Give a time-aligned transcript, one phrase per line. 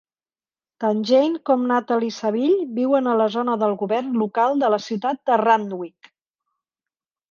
[0.83, 5.25] Tant Jane com Natalie Saville viuen a la zona del govern local de la ciutat
[5.33, 6.17] de Randwick.